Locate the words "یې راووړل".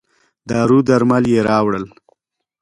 1.33-1.85